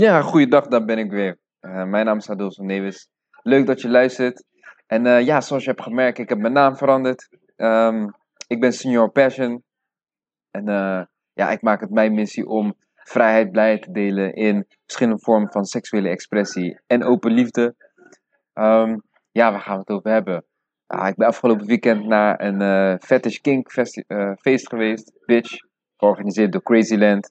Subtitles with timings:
[0.00, 1.38] Ja, goeiedag, daar ben ik weer.
[1.60, 3.08] Eh, mijn naam is Adolfo Nevis.
[3.42, 4.44] Leuk dat je luistert.
[4.86, 7.28] En eh, ja, zoals je hebt gemerkt, ik heb mijn naam veranderd.
[7.56, 8.08] Ehm,
[8.46, 9.62] ik ben Senior Passion.
[10.50, 11.02] En eh,
[11.32, 15.64] ja, ik maak het mijn missie om vrijheid, blijheid te delen in verschillende vormen van
[15.64, 17.74] seksuele expressie en open liefde.
[18.52, 18.98] Ehm,
[19.30, 20.44] ja, waar gaan we het over hebben?
[20.86, 23.72] Ah, ik ben afgelopen weekend naar een Fetish Kink
[24.38, 25.58] feest geweest, Bitch,
[25.96, 27.28] georganiseerd door Crazyland.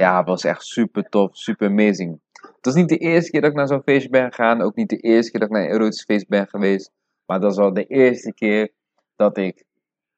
[0.00, 2.20] Ja, het was echt super tof, super amazing.
[2.32, 4.88] Het was niet de eerste keer dat ik naar zo'n feestje ben gegaan, ook niet
[4.88, 6.92] de eerste keer dat ik naar een erotisch feest ben geweest,
[7.26, 8.70] maar dat was wel de eerste keer
[9.16, 9.64] dat ik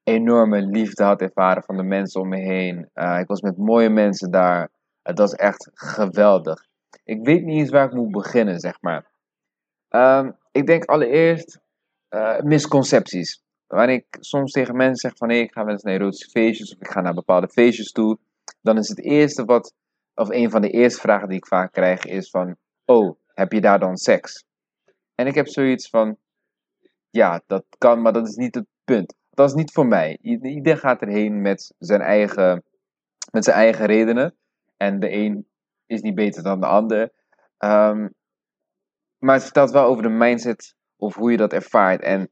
[0.03, 2.89] enorme liefde had ervaren van de mensen om me heen.
[2.93, 4.69] Eh, ik was met mooie mensen daar.
[5.03, 6.67] Het was echt geweldig.
[7.05, 9.07] Ik weet niet eens waar ik moet beginnen, zeg maar.
[9.89, 11.61] Ehm, ik denk allereerst
[12.09, 13.43] eh, misconcepties.
[13.67, 16.75] Wanneer ik soms tegen mensen zeg van hé, ik ga wel eens naar erotische feestjes
[16.75, 18.19] of ik ga naar bepaalde feestjes toe,
[18.63, 19.75] dan is het eerste wat,
[20.15, 23.61] of een van de eerste vragen die ik vaak krijg is van oh, heb je
[23.61, 24.45] daar dan seks?
[25.15, 26.17] En ik heb zoiets van
[27.11, 29.15] ja, dat kan, maar dat is niet het punt.
[29.31, 30.19] Dat is niet voor mij.
[30.23, 32.65] Ieder gaat erheen met zijn eigen,
[33.31, 34.37] met zijn eigen redenen.
[34.77, 35.49] En de een
[35.87, 37.13] is niet beter dan de ander.
[37.59, 38.09] Ehm,
[39.19, 42.03] maar het vertelt wel over de mindset of hoe je dat ervaart.
[42.03, 42.31] En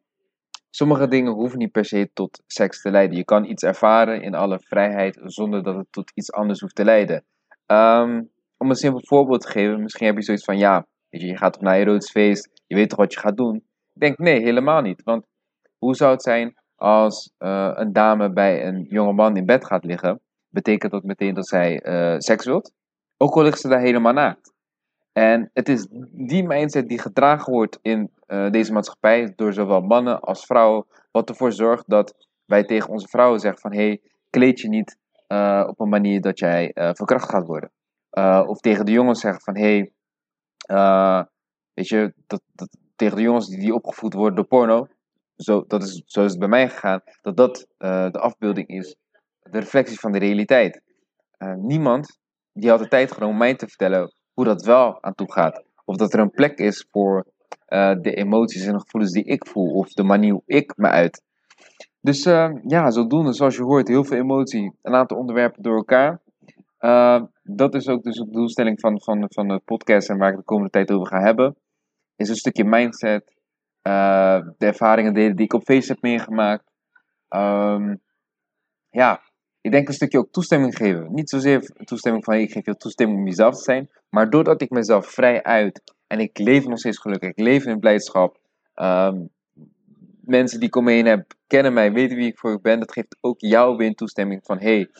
[0.70, 3.16] sommige dingen hoeven niet per se tot seks te leiden.
[3.16, 6.84] Je kan iets ervaren in alle vrijheid zonder dat het tot iets anders hoeft te
[6.84, 7.24] leiden.
[7.66, 8.22] Ehm,
[8.56, 11.36] om een simpel voorbeeld te geven, misschien heb je zoiets van ja, weet je, je
[11.36, 13.56] gaat toch naar erotisch feest, je weet toch wat je gaat doen?
[13.94, 15.02] Ik denk nee, helemaal niet.
[15.02, 15.27] Want
[15.78, 19.84] hoe zou het zijn als eh, een dame bij een jonge man in bed gaat
[19.84, 20.20] liggen?
[20.48, 22.72] Betekent dat meteen dat zij eh, seks wilt?
[23.16, 24.52] Ook al ligt ze daar helemaal naakt.
[25.12, 30.20] En het is die mindset die gedragen wordt in eh, deze maatschappij door zowel mannen
[30.20, 34.61] als vrouwen, wat ervoor zorgt dat wij tegen onze vrouwen zeggen van hé, hey, kleed
[34.61, 37.70] je niet eh, op een manier dat jij eh, verkracht gaat worden.
[38.47, 39.91] Of tegen de jongens zeggen van hé,
[40.67, 41.28] hey,
[41.74, 44.86] weet je, dat, dat, tegen de jongens die, die opgevoed worden door porno,
[45.36, 47.67] zo, dat is, zo is het bij mij gegaan, dat dat
[48.13, 48.96] de afbeelding is,
[49.42, 50.83] de reflectie van de realiteit.
[51.57, 52.18] Niemand
[52.52, 55.63] die had de tijd genomen om mij te vertellen hoe dat wel aan toe gaat.
[55.85, 57.27] Of dat er een plek is voor
[57.67, 60.89] eh, de emoties en de gevoelens die ik voel, of de manier hoe ik me
[60.89, 61.23] uit.
[62.01, 66.20] Dus eh, ja, zodoende, zoals je hoort, heel veel emotie, een aantal onderwerpen door elkaar.
[66.80, 70.36] Uh, dat is ook dus de doelstelling van, van, van de podcast en waar ik
[70.36, 71.57] de komende tijd over ga hebben.
[72.17, 73.35] Is een stukje mindset,
[73.83, 76.64] de ervaringen delen die ik op feest heb meegemaakt.
[77.29, 78.01] Um,
[78.90, 79.20] ja,
[79.60, 81.12] ik denk een stukje ook toestemming geven.
[81.12, 84.70] Niet zozeer toestemming van ik geef je toestemming om jezelf te zijn, maar doordat ik
[84.70, 88.38] mezelf vrij uit en ik leef nog steeds gelukkig, ik leef in blijdschap.
[88.74, 89.30] Um,
[90.20, 92.80] mensen die ik om me heb, kennen mij, weten wie ik voor ben.
[92.80, 94.90] Dat geeft ook jou weer een toestemming van hey,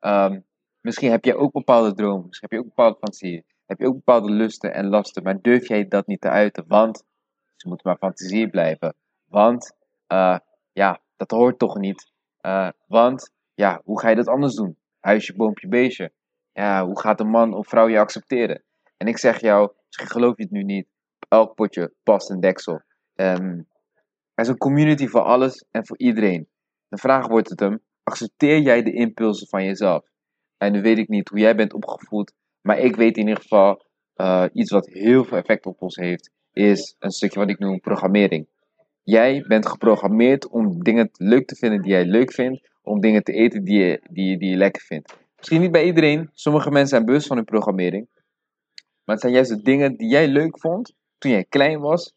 [0.00, 0.44] um,
[0.80, 3.94] misschien heb jij ook bepaalde dromen, misschien heb je ook bepaalde fantasieën, heb je ook
[3.94, 7.04] bepaalde lusten en lasten, maar durf jij dat niet te uiten, want
[7.56, 8.94] ze moeten maar fantasie blijven.
[9.28, 9.72] Want
[10.08, 10.38] uh,
[10.72, 12.12] ja, dat hoort toch niet.
[12.42, 14.76] Uh, want ja, hoe ga je dat anders doen?
[15.00, 16.12] Huisje, boompje, beestje.
[16.52, 18.62] Ja, hoe gaat een man of vrouw je accepteren?
[18.96, 20.86] En ik zeg jou, misschien geloof je het nu niet,
[21.28, 22.82] elk potje past een deksel.
[23.14, 23.66] Um,
[24.34, 26.48] er is een community voor alles en voor iedereen.
[26.88, 30.06] De vraag wordt het hem, accepteer jij de impulsen van jezelf?
[30.56, 33.86] En nu weet ik niet hoe jij bent opgevoed, maar ik weet in ieder geval
[34.16, 37.80] uh, iets wat heel veel effect op ons heeft, is een stukje wat ik noem
[37.80, 38.48] programmering.
[39.02, 43.32] Jij bent geprogrammeerd om dingen leuk te vinden die jij leuk vindt, om dingen te
[43.32, 45.16] eten die je, die, die je lekker vindt.
[45.36, 48.08] Misschien niet bij iedereen, sommige mensen zijn bewust van hun programmering,
[49.04, 52.14] maar het zijn juist de dingen die jij leuk vond toen jij klein was.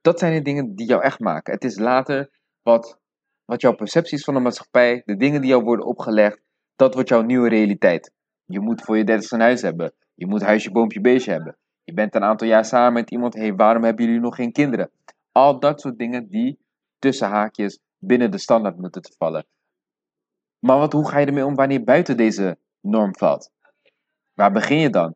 [0.00, 1.52] Dat zijn de dingen die jou echt maken.
[1.52, 2.30] Het is later
[2.62, 2.98] wat,
[3.44, 6.40] wat jouw perceptie is van de maatschappij, de dingen die jou worden opgelegd,
[6.76, 8.12] dat wordt jouw nieuwe realiteit.
[8.44, 9.92] Je moet voor je dertigste een huis hebben.
[10.14, 11.56] Je moet huisje, boompje, beestje hebben.
[11.84, 13.34] Je bent een aantal jaar samen met iemand.
[13.34, 14.90] Hey, waarom hebben jullie nog geen kinderen?
[15.32, 16.58] Al dat soort dingen die
[16.98, 19.46] tussen haakjes binnen de standaard moeten te vallen.
[20.64, 23.50] Maar wat, hoe ga je ermee om wanneer je buiten deze norm valt?
[24.34, 25.14] Waar begin je dan?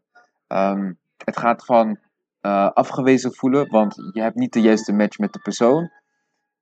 [0.49, 1.99] Um, het gaat van
[2.43, 5.91] uh, afgewezen voelen, want je hebt niet de juiste match met de persoon.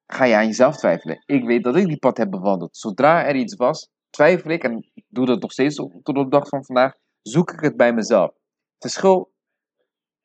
[0.06, 1.22] Ga je aan jezelf twijfelen?
[1.26, 2.76] Ik weet dat ik die pad heb bewandeld.
[2.76, 6.48] Zodra er iets was, twijfel ik, en doe dat nog steeds tot op de dag
[6.48, 8.30] van vandaag, zoek ik het bij mezelf.
[8.30, 9.32] Het verschil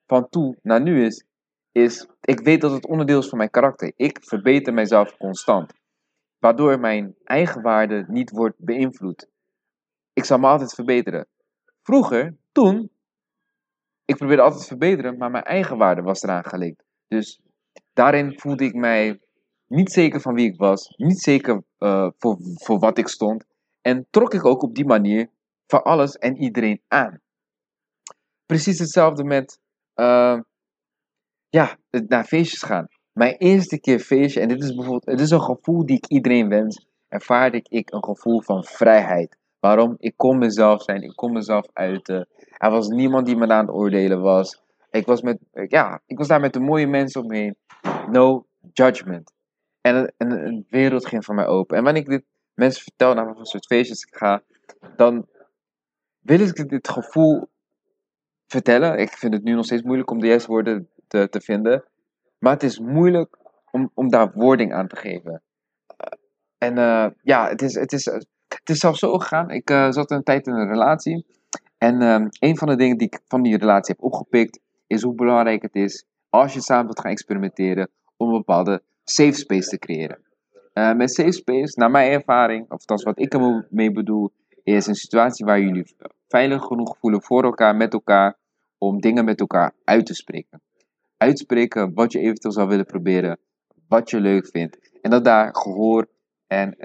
[0.05, 1.25] van toen naar nu is,
[1.71, 3.93] is, ik weet dat het onderdeel is van mijn karakter.
[3.95, 5.73] Ik verbeter mijzelf constant.
[6.39, 9.27] Waardoor mijn eigen waarde niet wordt beïnvloed.
[10.13, 11.27] Ik zal me altijd verbeteren.
[11.81, 12.91] Vroeger, toen,
[14.05, 16.83] ik probeerde altijd te verbeteren, maar mijn eigen waarde was eraan gelinkt.
[17.07, 17.41] Dus
[17.93, 19.19] daarin voelde ik mij
[19.67, 23.45] niet zeker van wie ik was, niet zeker uh, voor, voor wat ik stond.
[23.81, 25.29] En trok ik ook op die manier
[25.67, 27.21] van alles en iedereen aan.
[28.45, 29.59] precies hetzelfde met
[29.95, 30.39] uh,
[31.49, 32.87] ja, naar feestjes gaan.
[33.19, 36.49] Mijn eerste keer feestje, en dit is bijvoorbeeld, het is een gevoel die ik iedereen
[36.49, 39.37] wens, ervaarde ik, een gevoel van vrijheid.
[39.59, 39.95] Waarom?
[39.97, 42.27] Ik kon mezelf zijn, ik kon mezelf uiten.
[42.57, 44.61] Er was niemand die me aan het oordelen was.
[44.91, 45.37] Ik was, met,
[45.67, 47.55] ja, ik was daar met de mooie mensen omheen.
[48.11, 49.31] No judgment.
[49.81, 51.77] En een, wereld ging voor mij open.
[51.77, 52.23] En wanneer ik dit
[52.53, 54.43] mensen vertel naar wat soort feestjes ik ga,
[54.95, 55.27] dan
[56.19, 57.49] wil ik dit gevoel
[58.47, 58.99] vertellen.
[58.99, 61.83] Ik vind het nu nog steeds moeilijk om de juiste woorden te, te vinden.
[62.39, 63.37] Maar het is moeilijk
[63.71, 65.41] om, om daar wording aan te geven.
[66.57, 69.49] En uh, ja, het is, het, is, het is zelfs zo gegaan.
[69.49, 71.25] Ik uh, zat een tijd in een relatie.
[71.77, 75.15] En uh, een van de dingen die ik van die relatie heb opgepikt, is hoe
[75.15, 79.77] belangrijk het is als je samen wilt gaan experimenteren om een bepaalde safe space te
[79.77, 80.27] creëren.
[80.97, 84.31] Met safe space, naar mijn ervaring, of althans wat ik ermee bedoel,
[84.63, 85.95] is een situatie waar jullie
[86.27, 88.37] veilig genoeg voelen voor elkaar, met elkaar,
[88.77, 90.61] om dingen met elkaar uit te spreken.
[91.19, 93.39] Uitspreken wat je eventueel zou willen proberen,
[93.87, 94.99] wat je leuk vindt.
[95.01, 96.07] En dat daar gehoor
[96.47, 96.75] en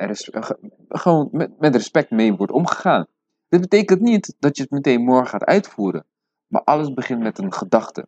[0.88, 3.06] gewoon met, met respect mee wordt omgegaan.
[3.48, 6.04] Dit betekent niet dat je het meteen morgen gaat uitvoeren,
[6.46, 8.06] maar alles begint met een gedachte.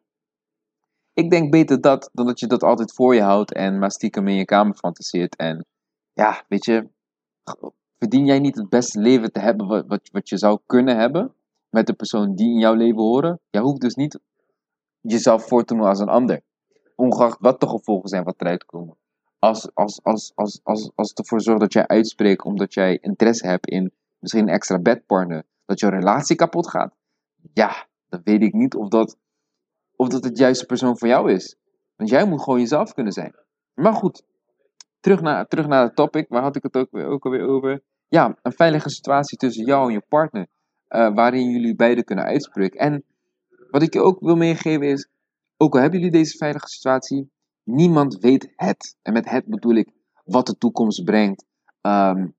[1.13, 4.29] Ik denk beter dat dan dat je dat altijd voor je houdt en maar stiekem
[4.29, 5.37] in je kamer fantaseert.
[5.37, 5.67] En
[6.13, 6.89] ja, weet je,
[7.99, 11.35] verdien jij niet het beste leven te hebben wat, wat, wat je zou kunnen hebben
[11.71, 13.41] met de persoon die in jouw leven horen?
[13.51, 14.19] Jij hoeft dus niet
[15.07, 16.41] jezelf voor te doen als een ander.
[16.95, 18.97] Ongeacht wat de gevolgen zijn wat eruit komen.
[19.39, 23.69] Als, als, als, als, als, als ervoor zorgt dat jij uitspreekt omdat jij interesse hebt
[23.69, 26.95] in misschien een extra bedpartner, dat je relatie kapot gaat.
[27.53, 29.17] Ja, dan weet ik niet of dat,
[29.97, 31.57] of dat het juiste persoon voor jou is.
[31.97, 33.35] Want jij moet gewoon jezelf kunnen zijn.
[33.75, 34.23] Maar goed,
[35.01, 36.29] terug naar, terug naar het topic.
[36.29, 37.83] Waar had ik het ook, ook alweer over?
[38.09, 40.47] Ja, een veilige situatie tussen jou en je partner.
[40.89, 42.81] Uh, waarin jullie beiden kunnen uitspreken.
[42.81, 43.05] En
[43.71, 45.09] wat ik je ook wil meegeven is,
[45.57, 47.31] ook al hebben jullie deze veilige situatie,
[47.63, 48.97] niemand weet het.
[49.03, 49.89] En met het bedoel ik
[50.25, 51.45] wat de toekomst brengt.
[51.83, 52.35] Um,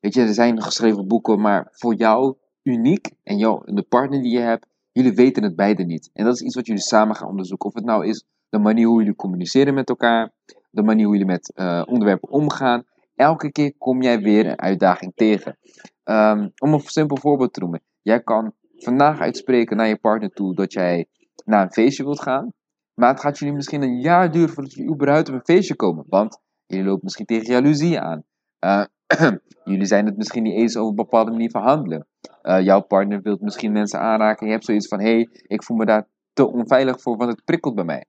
[0.00, 4.32] weet je, er zijn geschreven boeken, maar voor jou uniek en jou, de partner die
[4.32, 6.10] je hebt, jullie weten het beide niet.
[6.12, 7.68] En dat is iets wat jullie samen gaan onderzoeken.
[7.68, 10.32] Of het nou is de manier hoe jullie communiceren met elkaar,
[10.70, 12.84] de manier hoe jullie met uh, onderwerpen omgaan.
[13.14, 15.58] Elke keer kom jij weer een uitdaging tegen.
[16.04, 17.82] Um, om een simpel voorbeeld te noemen.
[18.02, 21.06] Jij kan vandaag uitspreken naar je partner toe dat jij
[21.44, 22.52] naar een feestje wilt gaan.
[22.94, 26.04] Maar het gaat jullie misschien een jaar duren voordat jullie überhaupt op een feestje komen.
[26.08, 28.24] Want jullie lopen misschien tegen jaloezie aan.
[28.64, 28.84] Uh,
[29.64, 32.06] jullie zijn het misschien niet eens over een bepaalde manier van handelen.
[32.42, 34.46] Uh, jouw partner wilt misschien mensen aanraken.
[34.46, 37.44] Je hebt zoiets van: hé, hey, ik voel me daar te onveilig voor, want het
[37.44, 38.04] prikkelt bij mij.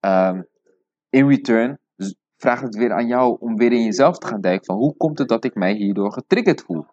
[0.00, 0.46] Um,
[1.10, 1.78] in return
[2.36, 5.18] vraagt het weer aan jou om weer in jezelf te gaan denken: van hoe komt
[5.18, 6.86] het dat ik mij hierdoor getriggerd voel?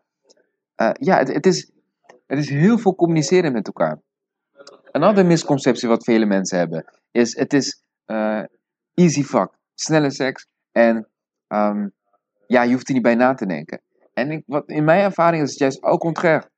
[0.81, 1.71] Uh, ja, het, het, is,
[2.25, 4.01] het is heel veel communiceren met elkaar.
[4.91, 8.43] Een andere misconceptie wat vele mensen hebben is: het is uh,
[8.93, 11.09] easy fuck, snelle seks en
[11.47, 11.93] um,
[12.47, 13.81] ja, je hoeft er niet bij na te denken.
[14.13, 16.49] En wat, in mijn ervaring is het juist al contraire.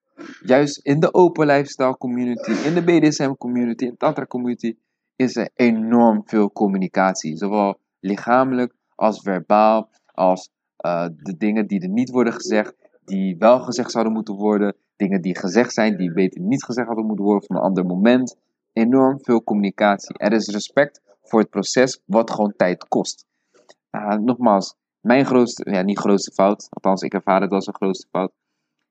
[0.41, 4.75] Juist in de open lifestyle community, in de BDSM community, in de Tantra community,
[5.15, 7.37] is er enorm veel communicatie.
[7.37, 10.49] Zowel lichamelijk als verbaal, als
[10.85, 12.73] uh, de dingen die er niet worden gezegd,
[13.07, 14.75] die wel gezegd zouden moeten worden.
[14.95, 18.37] Dingen die gezegd zijn, die beter niet gezegd hadden moeten worden van een ander moment.
[18.73, 20.17] Enorm veel communicatie.
[20.17, 23.25] Er is respect voor het proces, wat gewoon tijd kost.
[23.91, 28.07] Uh, nogmaals, mijn grootste, ja, niet grootste fout, althans ik ervaar het als een grootste
[28.11, 28.31] fout,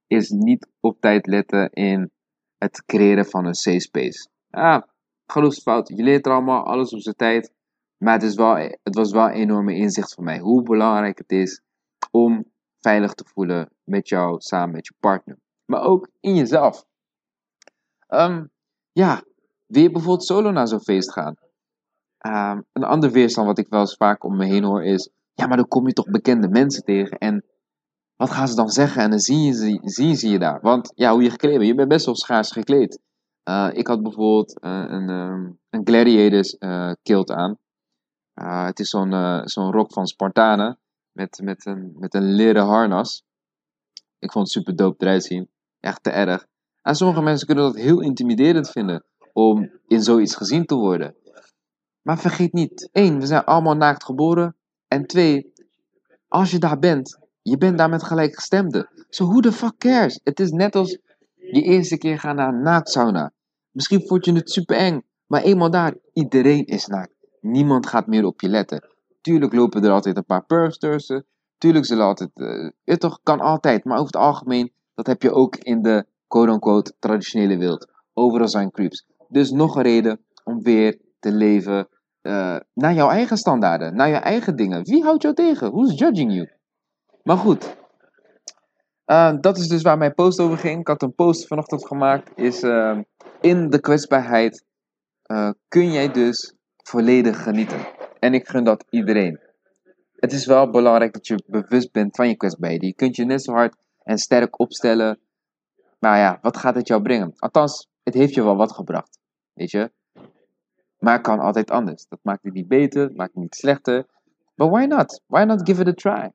[0.07, 2.11] is niet op tijd letten in
[2.59, 4.29] het creëren van een safe space.
[4.51, 4.83] Ah,
[5.27, 5.89] grootste fout.
[5.89, 7.53] Je leert er allemaal alles op zijn tijd.
[7.97, 10.39] Maar het, is wel, het was wel een enorme inzicht voor mij.
[10.39, 11.61] Hoe belangrijk het is
[12.11, 12.45] om
[12.87, 15.39] veilig te voelen met jou, samen met je partner.
[15.65, 16.85] Maar ook in jezelf.
[18.09, 18.51] Um,
[18.93, 19.23] ja,
[19.67, 21.35] wil je bijvoorbeeld solo naar zo'n feest gaan?
[22.27, 25.11] Um, een ander weerstand wat ik wel eens vaak om me heen hoor is...
[25.33, 27.19] Ja, maar dan kom je toch bekende mensen tegen.
[27.19, 27.45] En
[28.17, 29.03] wat gaan ze dan zeggen?
[29.03, 29.81] En dan zie je ze,
[30.15, 30.61] zie je, daar.
[30.61, 31.67] Want ja, hoe je gekleed bent.
[31.67, 33.01] Je bent best wel schaars gekleed.
[33.49, 37.59] Uh, ik had bijvoorbeeld uh, een, um, een gladiators uh, kilt aan.
[38.67, 40.79] het is zo'n zo'n rok van Spartanen.
[41.17, 43.25] Met, met, een, met een leren harnas.
[44.19, 45.49] Ik vond het super dope eruit zien.
[45.81, 46.47] Echt te erg.
[46.83, 49.05] En sommige mensen kunnen dat heel intimiderend vinden.
[49.33, 51.15] Om in zoiets gezien te worden.
[52.03, 52.89] Maar vergeet niet.
[52.93, 54.57] één, we zijn allemaal naakt geboren.
[54.89, 55.53] En twee,
[56.29, 58.89] als je daar bent, je bent daar met gelijkgestemden.
[59.09, 60.21] So who the fuck cares?
[60.25, 60.99] Het is net als
[61.35, 63.33] je eerste keer gaan naar een naaktsauna.
[63.71, 67.15] Misschien vond je het super eng, maar eenmaal daar, iedereen is naakt.
[67.41, 68.96] Niemand gaat meer op je letten.
[69.27, 71.27] Tuurlijk lopen er altijd een paar pervs tussen.
[71.59, 73.85] Tuurlijk zullen altijd, uh, het toch, kan altijd.
[73.85, 77.91] Maar over het algemeen, dat heb je ook in de quote-unquote traditionele wereld.
[78.15, 79.07] Overal zijn creeps.
[79.29, 81.89] Dus nog een reden om weer te leven
[82.23, 84.85] uh, naar jouw eigen standaarden, naar je eigen dingen.
[84.85, 85.71] Wie houdt jou tegen?
[85.71, 86.51] Who's judging you?
[87.23, 87.77] Maar goed,
[89.07, 90.81] uh, dat is dus waar mijn post over ging.
[90.81, 92.31] Ik had een post vanochtend gemaakt.
[92.35, 92.63] Is
[93.41, 94.65] in de kwetsbaarheid
[95.69, 97.96] kun jij dus volledig genieten.
[98.19, 99.41] En ik gun dat iedereen.
[100.17, 102.83] Het is wel belangrijk dat je bewust bent van je kwetsbaarheid.
[102.83, 105.19] Je kunt je net zo hard en sterk opstellen.
[105.99, 107.33] Maar ja, wat gaat het jou brengen?
[107.37, 109.19] Althans, het heeft je wel wat gebracht.
[109.53, 109.91] Weet je?
[110.99, 112.07] Maar het kan altijd anders.
[112.09, 114.07] Dat maakt het niet beter, maakt het niet slechter.
[114.55, 115.23] But why not?
[115.27, 116.33] Why not give it a try?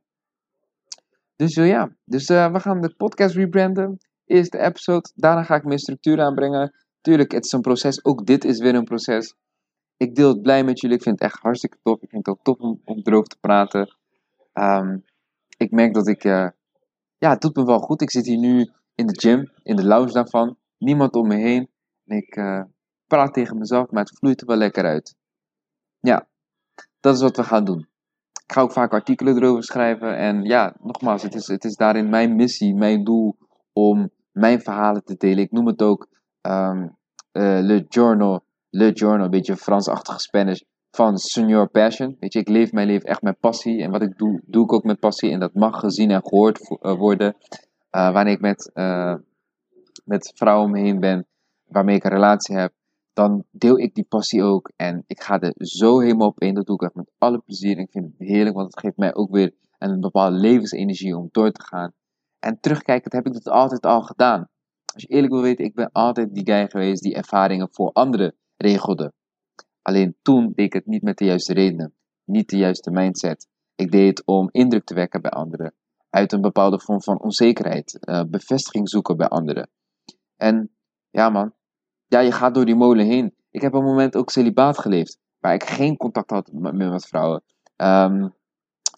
[1.35, 3.97] Dus uh, ja, dus uh, we gaan de podcast rebranden.
[4.25, 6.73] Eerste episode, daarna ga ik meer structuur aanbrengen.
[7.01, 8.05] Tuurlijk, het is een proces.
[8.05, 9.35] Ook dit is weer een proces.
[10.01, 10.97] Ik deel het blij met jullie.
[10.97, 12.01] Ik vind het echt hartstikke tof.
[12.01, 13.95] Ik vind het ook tof om, erover te praten.
[14.53, 15.03] Um,
[15.57, 16.23] ik merk dat ik...
[16.23, 16.47] Uh,
[17.17, 18.01] ja, het doet me wel goed.
[18.01, 20.57] Ik zit hier nu in de gym, in de lounge daarvan.
[20.77, 21.69] Niemand om me heen.
[22.05, 22.33] En ik
[23.07, 25.15] praat tegen mezelf, maar het vloeit er wel lekker uit.
[25.99, 26.27] Ja,
[26.99, 27.87] dat is wat we gaan doen.
[28.45, 30.17] Ik ga ook vaak artikelen erover schrijven.
[30.17, 33.37] En ja, nogmaals, het is, het is daarin mijn missie, mijn doel
[33.73, 35.43] om mijn verhalen te delen.
[35.43, 36.07] Ik noem het ook
[36.41, 36.97] um,
[37.31, 38.43] Le Journal.
[38.73, 40.61] Le Journal, een beetje Fransachtige Spanish.
[40.91, 42.17] Van Senior Passion.
[42.19, 43.81] Weet je, ik leef mijn leven echt met passie.
[43.81, 45.31] En wat ik doe, doe ik ook met passie.
[45.31, 47.35] En dat mag gezien en gehoord uh, worden.
[47.91, 49.15] Uh, wanneer ik met, uh,
[50.05, 51.27] met vrouwen om me heen ben.
[51.65, 52.73] Waarmee ik een relatie heb
[53.13, 54.71] dan deel ik die passie ook.
[54.75, 56.53] En ik ga er zo helemaal op in.
[56.53, 57.77] Dat doe ik echt met alle plezier.
[57.77, 61.29] En ik vind het heerlijk, want het geeft mij ook weer een bepaalde levensenergie om
[61.31, 61.93] door te gaan.
[62.39, 64.49] En terugkijkend heb ik dat altijd al gedaan.
[64.93, 68.35] Als je eerlijk wil weten, ik ben altijd die guy geweest die ervaringen voor anderen
[68.61, 69.13] regelde.
[69.81, 71.93] Alleen toen deed ik het niet met de juiste redenen.
[72.23, 73.47] Niet de juiste mindset.
[73.75, 75.73] Ik deed het om indruk te wekken bij anderen.
[76.09, 77.97] Uit een bepaalde vorm van onzekerheid.
[78.01, 79.69] Uh, bevestiging zoeken bij anderen.
[80.37, 80.71] En
[81.09, 81.53] ja man,
[82.07, 83.35] ja, je gaat door die molen heen.
[83.51, 85.19] Ik heb op een moment ook celibaat geleefd.
[85.39, 87.43] Waar ik geen contact had met, met vrouwen.
[87.75, 88.33] Um,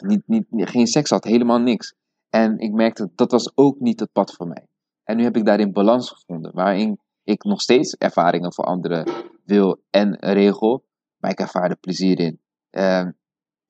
[0.06, 1.96] niet, niet, geen seks had, helemaal niks.
[2.30, 4.68] En ik merkte, dat was ook niet het pad voor mij.
[5.04, 6.54] En nu heb ik daarin balans gevonden.
[6.54, 9.08] Waarin ik nog steeds ervaringen voor anderen
[9.46, 10.86] wil en regel.
[11.18, 12.42] Maar ik ervaar er plezier in.
[12.72, 13.18] Um,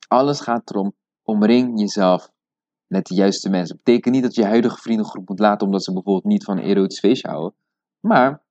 [0.08, 2.32] alles gaat erom, omring jezelf
[2.88, 3.76] met de juiste mensen.
[3.76, 6.58] Dat betekent niet dat je, je huidige vriendengroep moet laten omdat ze bijvoorbeeld niet van
[6.58, 7.56] een erotisch feestje houden.
[8.00, 8.44] Maar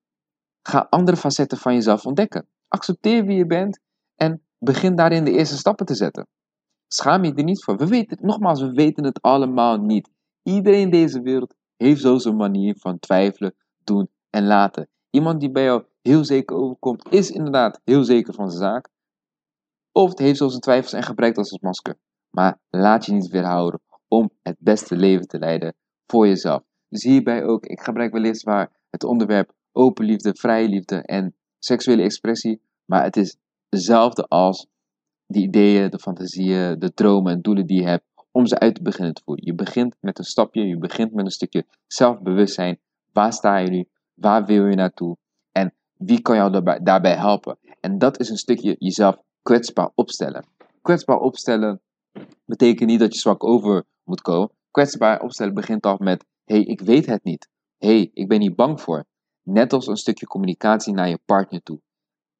[0.63, 2.47] Ga andere facetten van jezelf ontdekken.
[2.69, 3.81] Accepteer wie je bent
[4.15, 6.27] en begin daarin de eerste stappen te zetten.
[6.87, 7.77] Schaam je er niet voor.
[7.77, 10.11] We weten, nogmaals, we weten het allemaal niet.
[10.43, 14.89] Iedereen in deze wereld heeft zo zijn manier van twijfelen, doen en laten.
[15.11, 18.89] Iemand die bij jou heel zeker overkomt, is inderdaad heel zeker van zijn zaak.
[19.93, 21.99] Of het heeft zo zijn twijfels en gebruikt als een masker.
[22.31, 25.75] Maar laat je niet weerhouden om het beste leven te leiden
[26.07, 26.63] voor jezelf.
[26.89, 32.03] Dus hierbij ook, ik gebruik wellicht waar het onderwerp open liefde, vrije liefde en seksuele
[32.03, 32.63] expressie.
[32.85, 33.37] Maar het is
[33.69, 34.67] hetzelfde als
[35.27, 38.83] de ideeën, de fantasieën, de dromen en doelen die je hebt om ze uit te
[38.83, 39.45] beginnen te voeren.
[39.45, 42.81] Je begint met een stapje, je begint met een stukje zelfbewustzijn.
[43.13, 43.89] Waar sta je nu?
[44.15, 45.17] Waar wil je naartoe?
[46.05, 47.59] Wie kan jou daarbij, daarbij helpen?
[47.81, 50.45] En dat is een stukje jezelf kwetsbaar opstellen.
[50.83, 51.81] Kwetsbaar opstellen
[52.45, 54.51] betekent niet dat je zwak over moet komen.
[54.71, 57.49] Kwetsbaar opstellen begint al met: hé, hey, ik weet het niet.
[57.79, 59.05] Hé, hey, ik ben hier bang voor.
[59.43, 61.81] Net als een stukje communicatie naar je partner toe.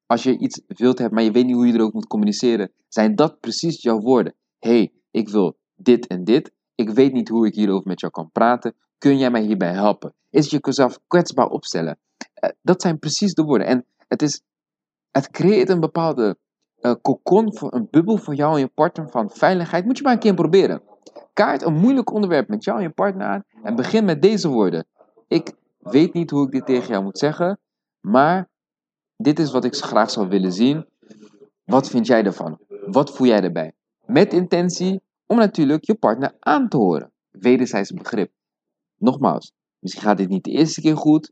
[0.05, 2.71] Als je iets wilt hebben, maar je weet niet hoe je er ook moet communiceren,
[2.87, 4.35] zijn dat precies jouw woorden.
[4.59, 6.51] hey, ik wil dit en dit.
[6.75, 8.75] Ik weet niet hoe ik hierover met jou kan praten.
[8.97, 10.13] Kun jij mij hierbij helpen?
[10.29, 11.97] Is je jezelf kwetsbaar opstellen?
[12.43, 13.67] Uh, dat zijn precies de woorden.
[13.67, 14.41] En het, is,
[15.11, 16.37] het creëert een bepaalde
[16.81, 19.85] uh, cocon, voor, een bubbel voor jou en je partner van veiligheid.
[19.85, 20.81] Moet je maar een keer proberen.
[21.33, 24.85] Kaart een moeilijk onderwerp met jou en je partner aan en begin met deze woorden.
[25.27, 27.59] Ik weet niet hoe ik dit tegen jou moet zeggen,
[27.99, 28.49] maar
[29.17, 30.85] dit is wat ik graag zou willen zien.
[31.65, 32.59] Wat vind jij ervan?
[32.85, 33.73] Wat voel jij erbij?
[34.05, 37.11] Met intentie om natuurlijk je partner aan te horen.
[37.31, 38.31] Wederzijds begrip.
[38.97, 41.31] Nogmaals, misschien gaat dit niet de eerste keer goed.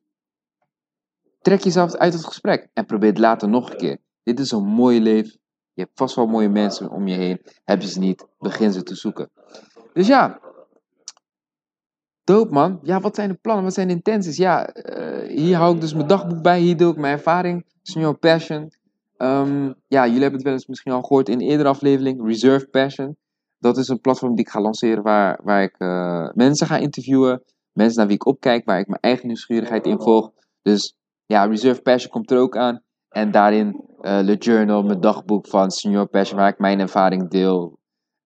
[1.41, 3.98] Trek jezelf uit het gesprek en probeer het later nog een keer.
[4.24, 5.39] Dit is een mooi leven.
[5.74, 7.41] Je hebt vast wel mooie mensen om je heen.
[7.63, 9.29] Heb je ze niet, begin ze te zoeken.
[9.93, 10.39] Dus ja,
[12.24, 12.79] Doop man.
[12.83, 13.63] Ja, wat zijn de plannen?
[13.63, 14.38] Wat zijn de intenties?
[14.38, 16.60] Ja, uh, hier hou ik dus mijn dagboek bij.
[16.60, 17.65] Hier deel ik mijn ervaring.
[17.81, 18.71] Senior Passion.
[19.17, 22.25] Um, ja, jullie hebben het wel eens misschien al gehoord in eerdere aflevering.
[22.25, 23.17] Reserve Passion.
[23.60, 27.43] Dat is een platform die ik ga lanceren waar, waar ik uh, mensen ga interviewen.
[27.71, 30.31] Mensen naar wie ik opkijk, waar ik mijn eigen nieuwsgierigheid in volg.
[30.62, 30.95] Dus
[31.31, 32.81] ja, Reserve Passion komt er ook aan.
[33.09, 33.67] En daarin
[34.01, 37.79] uh, Le Journal, mijn dagboek van Senior Passion, waar ik mijn ervaring deel.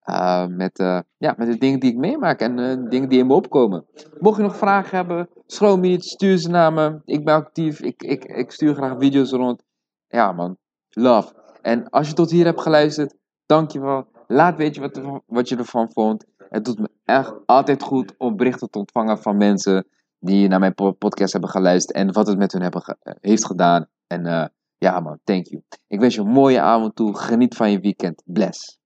[0.09, 2.55] Uh, met, uh, ja, met de dingen die ik meemaak en
[2.89, 3.85] dingen die in me opkomen.
[4.19, 7.01] Mocht je nog vragen hebben, schroom niet, stuur ze naar me.
[7.05, 9.63] Ik ben actief, ik, ik, ik stuur graag video's rond.
[10.07, 10.57] Ja man,
[10.89, 11.33] love.
[11.61, 14.07] En als je tot hier hebt geluisterd, dankjewel.
[14.27, 16.25] Laat weten wat, wat je ervan vond.
[16.37, 19.85] Het doet me echt altijd goed om berichten te ontvangen van mensen
[20.25, 23.87] die naar mijn podcast hebben geluisterd en wat het met hun hebben heeft gedaan.
[24.07, 25.63] En ja man, thank you.
[25.87, 27.17] Ik wens je een mooie avond toe.
[27.17, 28.21] Geniet van je weekend.
[28.25, 28.79] Bless.